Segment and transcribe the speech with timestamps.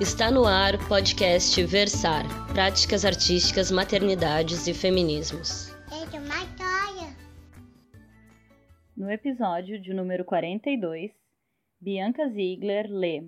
[0.00, 5.74] Está no ar o podcast Versar Práticas Artísticas, Maternidades e Feminismos.
[8.96, 11.10] No episódio de número 42,
[11.80, 13.24] Bianca Ziegler lê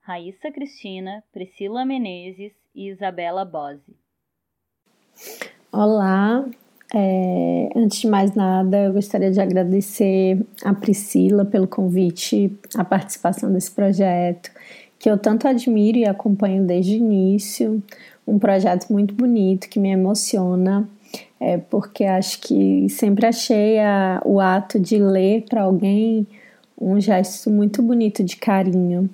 [0.00, 3.94] Raíssa Cristina, Priscila Menezes e Isabela Bose.
[5.70, 6.48] Olá,
[6.94, 13.52] é, antes de mais nada, eu gostaria de agradecer a Priscila pelo convite, a participação
[13.52, 14.50] desse projeto,
[15.04, 17.82] que eu tanto admiro e acompanho desde o início.
[18.26, 20.88] Um projeto muito bonito que me emociona,
[21.38, 26.26] é, porque acho que sempre achei a, o ato de ler para alguém
[26.80, 29.10] um gesto muito bonito de carinho.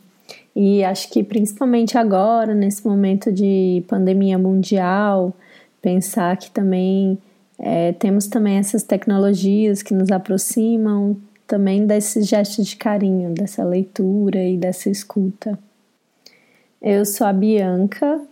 [0.55, 5.35] E acho que principalmente agora, nesse momento de pandemia mundial,
[5.83, 7.19] pensar que também
[7.59, 11.17] é, temos também essas tecnologias que nos aproximam
[11.49, 15.59] também desses gestos de carinho, dessa leitura e dessa escuta.
[16.83, 18.23] Eu sou a Bianca.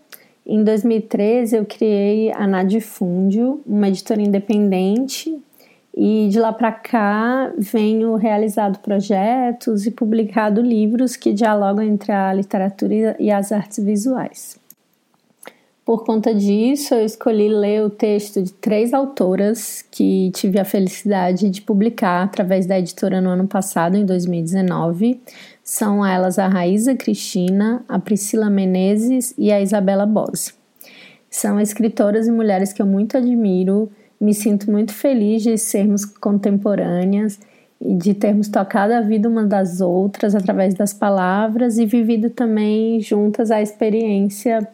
[0.47, 5.39] Em 2013 eu criei a Nadifúndio, uma editora independente,
[5.95, 12.33] e de lá para cá venho realizado projetos e publicado livros que dialogam entre a
[12.33, 14.59] literatura e as artes visuais.
[15.85, 21.49] Por conta disso, eu escolhi ler o texto de três autoras que tive a felicidade
[21.49, 25.19] de publicar através da editora no ano passado, em 2019.
[25.71, 30.55] São elas a Raíza Cristina, a Priscila Menezes e a Isabela Bose.
[31.29, 37.39] São escritoras e mulheres que eu muito admiro, me sinto muito feliz de sermos contemporâneas
[37.79, 42.99] e de termos tocado a vida uma das outras através das palavras e vivido também
[42.99, 44.67] juntas a experiência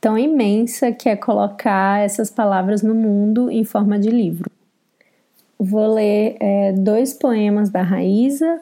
[0.00, 4.50] tão imensa que é colocar essas palavras no mundo em forma de livro.
[5.56, 8.60] Vou ler é, dois poemas da Raíza,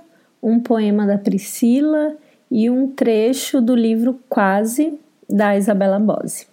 [0.48, 2.16] um poema da Priscila
[2.50, 4.98] e um trecho do livro Quase
[5.28, 6.46] da Isabela Bose.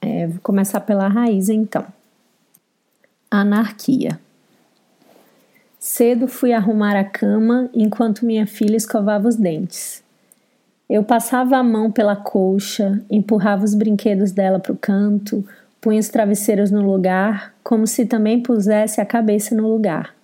[0.00, 1.84] É, vou começar pela Raíza então.
[3.30, 4.20] Anarquia.
[5.78, 10.02] Cedo fui arrumar a cama enquanto minha filha escovava os dentes.
[10.88, 15.46] Eu passava a mão pela colcha, empurrava os brinquedos dela para o canto,
[15.80, 20.14] punha os travesseiros no lugar, como se também pusesse a cabeça no lugar.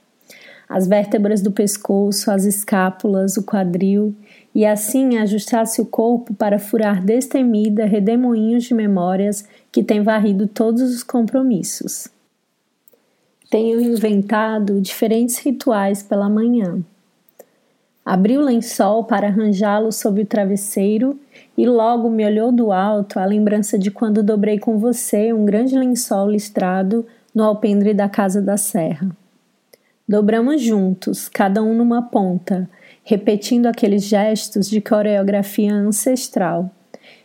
[0.71, 4.15] As vértebras do pescoço, as escápulas, o quadril,
[4.55, 10.83] e assim ajustasse o corpo para furar destemida redemoinhos de memórias que têm varrido todos
[10.83, 12.07] os compromissos.
[13.51, 16.79] Tenho inventado diferentes rituais pela manhã.
[18.07, 21.19] Abri o lençol para arranjá-lo sob o travesseiro
[21.59, 25.77] e logo me olhou do alto a lembrança de quando dobrei com você um grande
[25.77, 27.05] lençol listrado
[27.35, 29.11] no alpendre da casa da serra.
[30.11, 32.69] Dobramos juntos, cada um numa ponta,
[33.05, 36.69] repetindo aqueles gestos de coreografia ancestral,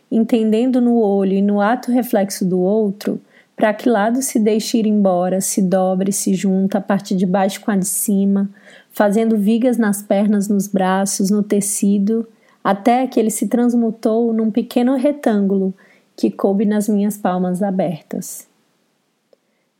[0.08, 3.20] entendendo no olho e no ato reflexo do outro
[3.56, 7.60] para que lado se deixe ir embora, se dobre, se junta, a parte de baixo
[7.60, 8.48] com a de cima,
[8.92, 12.24] fazendo vigas nas pernas, nos braços, no tecido,
[12.62, 15.74] até que ele se transmutou num pequeno retângulo
[16.14, 18.46] que coube nas minhas palmas abertas.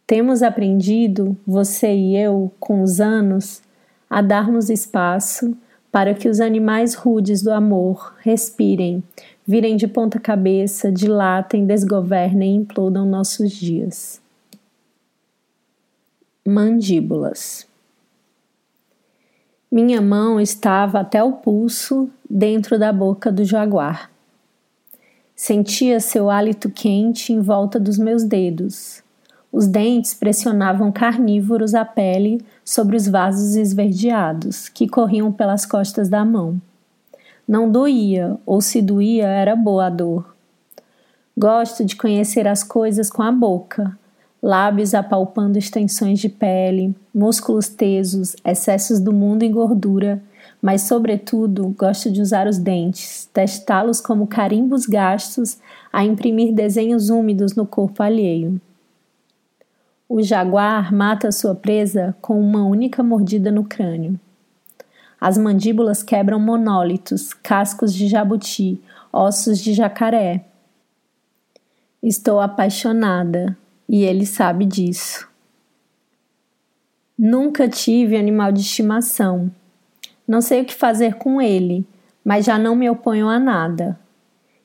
[0.06, 3.60] Temos aprendido, você e eu, com os anos,
[4.08, 5.56] a darmos espaço
[5.90, 9.02] para que os animais rudes do amor respirem,
[9.44, 14.20] virem de ponta cabeça, dilatem, desgovernem e implodam nossos dias.
[16.46, 17.66] Mandíbulas.
[19.68, 24.08] Minha mão estava até o pulso dentro da boca do jaguar.
[25.34, 29.04] Sentia seu hálito quente em volta dos meus dedos.
[29.52, 36.24] Os dentes pressionavam carnívoros a pele sobre os vasos esverdeados que corriam pelas costas da
[36.24, 36.60] mão.
[37.46, 40.34] Não doía, ou se doía, era boa a dor.
[41.38, 43.96] Gosto de conhecer as coisas com a boca,
[44.42, 50.22] lábios apalpando extensões de pele, músculos tesos, excessos do mundo em gordura,
[50.60, 55.58] mas, sobretudo, gosto de usar os dentes, testá-los como carimbos gastos
[55.92, 58.60] a imprimir desenhos úmidos no corpo alheio.
[60.08, 64.18] O jaguar mata sua presa com uma única mordida no crânio.
[65.20, 68.80] As mandíbulas quebram monólitos, cascos de jabuti,
[69.12, 70.44] ossos de jacaré.
[72.00, 73.56] Estou apaixonada
[73.88, 75.28] e ele sabe disso.
[77.18, 79.50] Nunca tive animal de estimação.
[80.28, 81.84] Não sei o que fazer com ele,
[82.24, 83.98] mas já não me oponho a nada.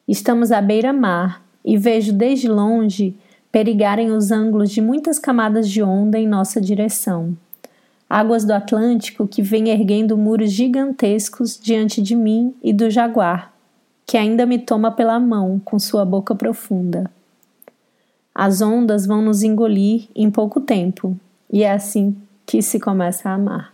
[0.07, 3.15] Estamos à beira-mar e vejo desde longe
[3.51, 7.35] perigarem os ângulos de muitas camadas de onda em nossa direção
[8.11, 13.53] águas do Atlântico que vêm erguendo muros gigantescos diante de mim e do jaguar,
[14.05, 17.09] que ainda me toma pela mão com sua boca profunda.
[18.35, 21.17] As ondas vão nos engolir em pouco tempo,
[21.49, 22.13] e é assim
[22.45, 23.73] que se começa a amar.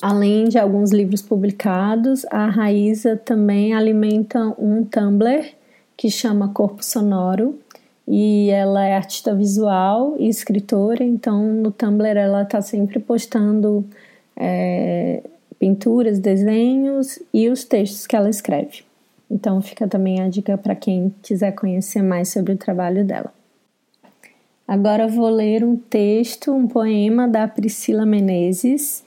[0.00, 5.52] Além de alguns livros publicados, a Raíza também alimenta um Tumblr
[5.96, 7.58] que chama Corpo Sonoro
[8.06, 13.84] e ela é artista visual e escritora, então no Tumblr ela está sempre postando
[14.36, 15.22] é,
[15.58, 18.84] pinturas, desenhos e os textos que ela escreve.
[19.28, 23.32] Então fica também a dica para quem quiser conhecer mais sobre o trabalho dela.
[24.68, 29.04] Agora vou ler um texto, um poema da Priscila Menezes,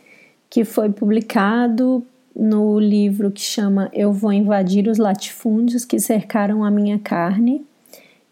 [0.50, 2.06] que foi publicado
[2.36, 7.66] no livro que chama Eu Vou Invadir os Latifúndios que Cercaram a Minha Carne,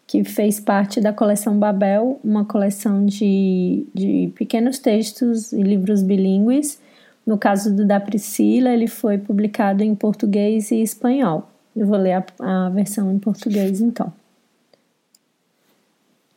[0.08, 6.80] que fez parte da coleção Babel, uma coleção de, de pequenos textos e livros bilíngues.
[7.26, 11.50] No caso do da Priscila, ele foi publicado em português e espanhol.
[11.76, 14.10] Eu vou ler a, a versão em português então.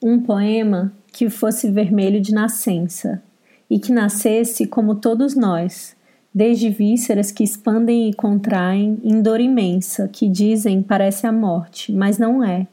[0.04, 3.24] Um poema que fosse vermelho de nascença
[3.70, 5.96] e que nascesse como todos nós,
[6.36, 12.18] desde vísceras que expandem e contraem em dor imensa, que dizem parece a morte, mas
[12.18, 12.68] não é.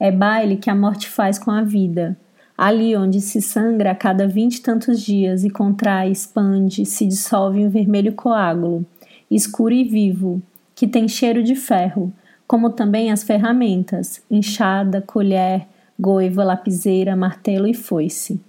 [0.00, 2.16] É baile que a morte faz com a vida,
[2.56, 7.60] ali onde se sangra a cada vinte e tantos dias e contrai, expande, se dissolve
[7.60, 8.86] em vermelho coágulo,
[9.30, 10.42] escuro e vivo,
[10.74, 12.10] que tem cheiro de ferro,
[12.46, 15.66] como também as ferramentas, enxada, colher,
[15.98, 18.40] goiva, lapiseira, martelo e foice.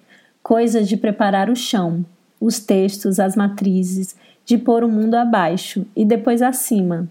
[0.41, 2.05] Coisas de preparar o chão,
[2.39, 4.15] os textos, as matrizes,
[4.45, 7.07] de pôr o mundo abaixo e depois acima,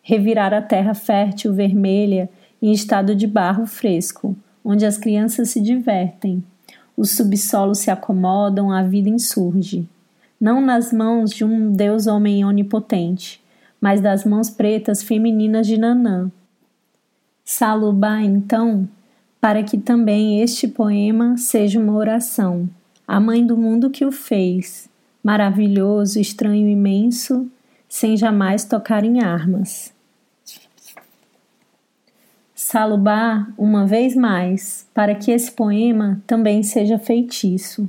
[0.00, 2.30] revirar a terra fértil vermelha
[2.62, 6.42] em estado de barro fresco, onde as crianças se divertem,
[6.96, 9.88] os subsolos se acomodam, a vida insurge.
[10.40, 13.42] Não nas mãos de um Deus homem onipotente,
[13.80, 16.30] mas das mãos pretas femininas de Nanã.
[17.44, 18.88] Salubá, então,
[19.40, 22.68] para que também este poema seja uma oração,
[23.06, 24.88] a mãe do mundo que o fez,
[25.22, 27.50] maravilhoso, estranho, imenso,
[27.88, 29.92] sem jamais tocar em armas.
[32.72, 37.86] Salubá, uma vez mais, para que esse poema também seja feitiço,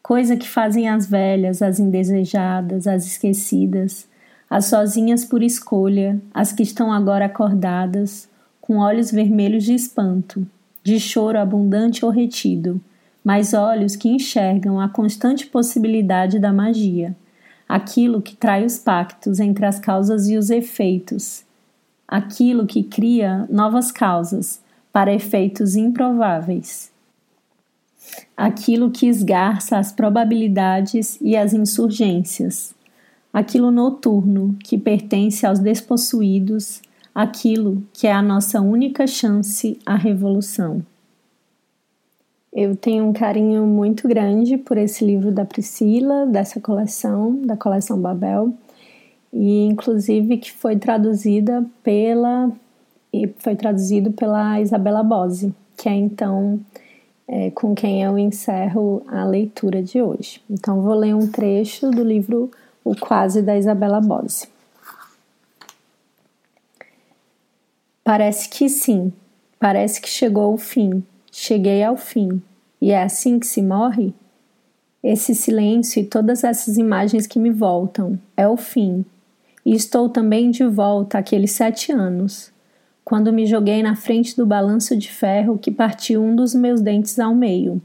[0.00, 4.08] coisa que fazem as velhas, as indesejadas, as esquecidas,
[4.48, 8.28] as sozinhas por escolha, as que estão agora acordadas,
[8.60, 10.46] com olhos vermelhos de espanto,
[10.84, 12.80] de choro abundante ou retido
[13.24, 17.16] mas olhos que enxergam a constante possibilidade da magia,
[17.66, 21.42] aquilo que trai os pactos entre as causas e os efeitos,
[22.06, 24.60] aquilo que cria novas causas
[24.92, 26.92] para efeitos improváveis,
[28.36, 32.74] aquilo que esgarça as probabilidades e as insurgências,
[33.32, 36.80] aquilo noturno que pertence aos despossuídos,
[37.14, 40.84] aquilo que é a nossa única chance à revolução.
[42.52, 48.00] Eu tenho um carinho muito grande por esse livro da Priscila, dessa coleção, da coleção
[48.00, 48.54] Babel,
[49.34, 52.50] e inclusive que foi traduzida pela
[53.12, 56.58] e foi traduzido pela Isabela Bose, que é então
[57.28, 60.40] é, com quem eu encerro a leitura de hoje.
[60.48, 62.50] Então vou ler um trecho do livro
[62.82, 64.48] O Quase da Isabela Bose.
[68.02, 69.12] Parece que sim,
[69.58, 71.02] parece que chegou o fim
[71.36, 72.40] Cheguei ao fim.
[72.80, 74.14] E é assim que se morre?
[75.02, 79.04] Esse silêncio e todas essas imagens que me voltam é o fim.
[79.64, 82.52] E estou também de volta àqueles sete anos,
[83.04, 87.18] quando me joguei na frente do balanço de ferro que partiu um dos meus dentes
[87.18, 87.80] ao meio.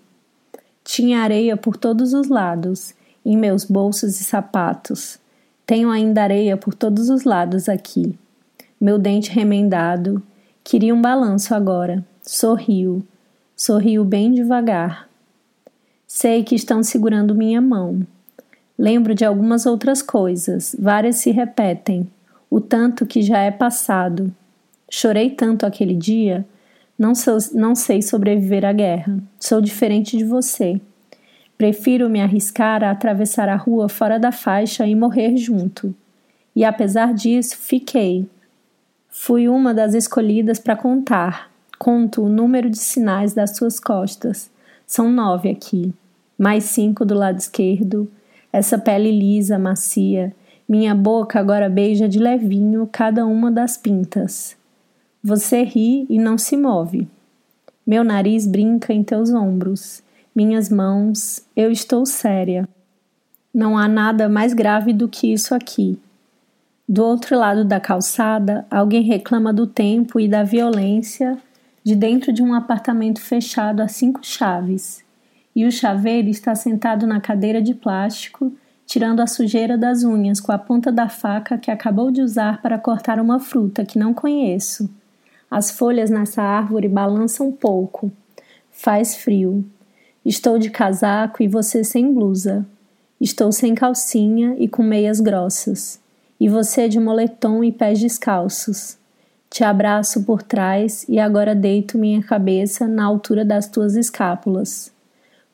[0.83, 2.93] Tinha areia por todos os lados,
[3.25, 5.19] em meus bolsos e sapatos.
[5.65, 8.17] Tenho ainda areia por todos os lados aqui.
[8.79, 10.21] Meu dente remendado.
[10.63, 12.03] Queria um balanço agora.
[12.21, 13.05] Sorriu
[13.61, 15.09] Sorriu bem devagar.
[16.07, 18.07] Sei que estão segurando minha mão.
[18.79, 22.09] Lembro de algumas outras coisas, várias se repetem,
[22.49, 24.33] o tanto que já é passado.
[24.89, 26.45] Chorei tanto aquele dia,
[26.97, 29.21] não, sou, não sei sobreviver à guerra.
[29.37, 30.79] Sou diferente de você.
[31.57, 35.93] Prefiro me arriscar a atravessar a rua fora da faixa e morrer junto.
[36.55, 38.25] E apesar disso, fiquei.
[39.09, 44.51] Fui uma das escolhidas para contar, Conto o número de sinais das suas costas.
[44.85, 45.93] São nove aqui,
[46.37, 48.11] mais cinco do lado esquerdo.
[48.51, 50.33] Essa pele lisa, macia.
[50.67, 54.55] Minha boca agora beija de levinho cada uma das pintas.
[55.23, 57.07] Você ri e não se move.
[57.85, 60.03] Meu nariz brinca em teus ombros.
[60.35, 62.67] Minhas mãos, eu estou séria.
[63.53, 65.99] Não há nada mais grave do que isso aqui.
[66.87, 71.37] Do outro lado da calçada, alguém reclama do tempo e da violência
[71.83, 75.03] de dentro de um apartamento fechado a cinco chaves.
[75.55, 78.51] E o chaveiro está sentado na cadeira de plástico,
[78.85, 82.77] tirando a sujeira das unhas com a ponta da faca que acabou de usar para
[82.77, 84.89] cortar uma fruta que não conheço.
[85.49, 88.11] As folhas nessa árvore balançam um pouco.
[88.71, 89.65] Faz frio.
[90.23, 92.65] Estou de casaco e você sem blusa.
[93.19, 95.99] Estou sem calcinha e com meias grossas
[96.39, 98.97] e você de moletom e pés descalços.
[99.49, 104.91] Te abraço por trás e agora deito minha cabeça na altura das tuas escápulas.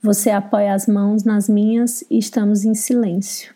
[0.06, 3.56] Você apoia as mãos nas minhas e estamos em silêncio.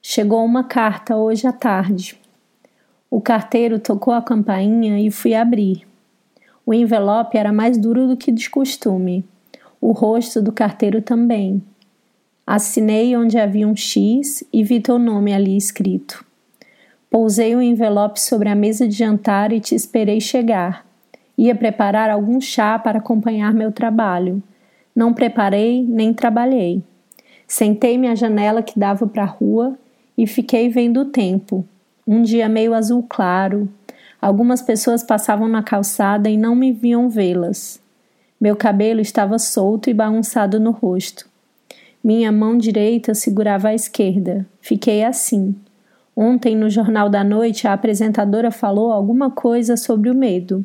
[0.00, 2.18] Chegou uma carta hoje à tarde.
[3.10, 5.86] O carteiro tocou a campainha e fui abrir.
[6.64, 9.22] O envelope era mais duro do que de costume.
[9.78, 11.62] O rosto do carteiro também.
[12.46, 16.24] Assinei onde havia um X e vi teu nome ali escrito.
[17.10, 20.86] Pousei o envelope sobre a mesa de jantar e te esperei chegar.
[21.36, 24.42] Ia preparar algum chá para acompanhar meu trabalho.
[24.94, 26.82] Não preparei nem trabalhei.
[27.46, 29.76] Sentei-me à janela que dava para a rua
[30.16, 31.64] e fiquei vendo o tempo.
[32.06, 33.68] Um dia meio azul claro.
[34.20, 37.80] Algumas pessoas passavam na calçada e não me viam vê-las.
[38.40, 41.28] Meu cabelo estava solto e bagunçado no rosto.
[42.02, 44.46] Minha mão direita segurava a esquerda.
[44.60, 45.54] Fiquei assim.
[46.16, 50.64] Ontem, no Jornal da Noite, a apresentadora falou alguma coisa sobre o medo.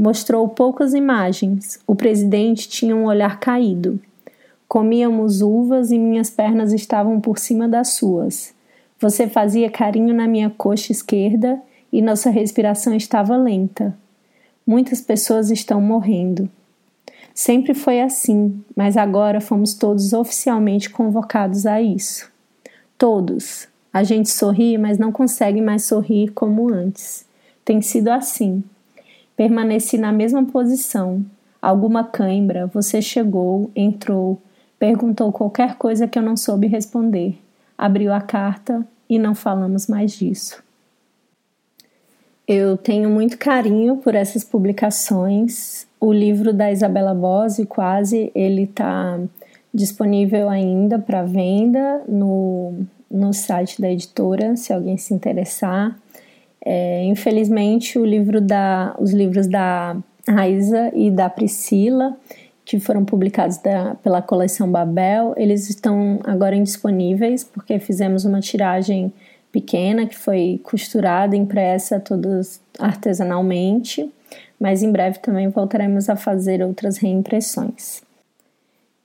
[0.00, 1.78] Mostrou poucas imagens.
[1.86, 4.00] O presidente tinha um olhar caído.
[4.66, 8.54] Comíamos uvas e minhas pernas estavam por cima das suas.
[8.98, 11.60] Você fazia carinho na minha coxa esquerda
[11.92, 13.94] e nossa respiração estava lenta.
[14.66, 16.48] Muitas pessoas estão morrendo.
[17.34, 22.26] Sempre foi assim, mas agora fomos todos oficialmente convocados a isso.
[22.96, 23.68] Todos.
[23.92, 27.26] A gente sorri, mas não consegue mais sorrir como antes.
[27.66, 28.64] Tem sido assim.
[29.40, 31.24] Permaneci na mesma posição.
[31.62, 34.38] Alguma cãibra, você chegou, entrou,
[34.78, 37.38] perguntou qualquer coisa que eu não soube responder.
[37.78, 40.62] Abriu a carta e não falamos mais disso.
[42.46, 45.86] Eu tenho muito carinho por essas publicações.
[45.98, 49.18] O livro da Isabela Bose, quase, ele está
[49.72, 52.74] disponível ainda para venda no,
[53.10, 55.98] no site da editora, se alguém se interessar.
[56.64, 59.96] É, infelizmente, o livro da, os livros da
[60.28, 62.16] Raíza e da Priscila,
[62.64, 69.12] que foram publicados da, pela coleção Babel, eles estão agora indisponíveis, porque fizemos uma tiragem
[69.50, 74.08] pequena que foi costurada, impressa todos artesanalmente,
[74.58, 78.02] mas em breve também voltaremos a fazer outras reimpressões.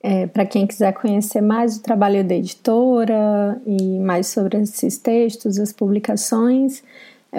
[0.02, 5.58] É, Para quem quiser conhecer mais o trabalho da editora e mais sobre esses textos,
[5.58, 6.84] as publicações,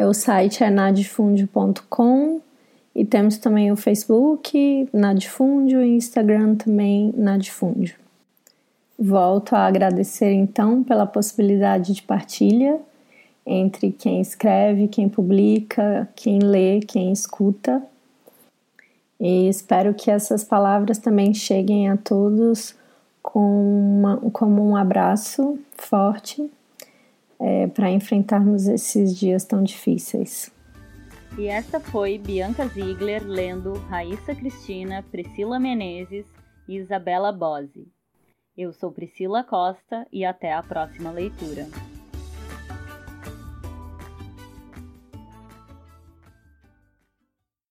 [0.06, 2.42] o site é nadifundio.com
[2.96, 7.96] e temos também o Facebook, Nadifundio, e Instagram também, Nadifundio.
[8.98, 12.80] Volto a agradecer então pela possibilidade de partilha
[13.46, 17.82] entre quem escreve, quem publica, quem lê, quem escuta.
[19.20, 22.76] E espero que essas palavras também cheguem a todos
[23.22, 26.50] com uma, como um abraço forte
[27.40, 30.52] é, para enfrentarmos esses dias tão difíceis.
[31.38, 36.26] E essa foi Bianca Ziegler lendo Raíssa Cristina, Priscila Menezes
[36.68, 37.88] e Isabela Bose.
[38.58, 41.68] Eu sou Priscila Costa e até a próxima leitura.